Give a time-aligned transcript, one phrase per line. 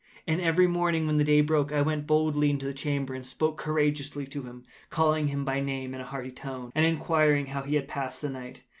[0.25, 3.59] And every morning, when the day broke, I went boldly into the chamber, and spoke
[3.59, 7.75] courageously to him, calling him by name in a hearty tone, and inquiring how he
[7.75, 8.63] has passed the night.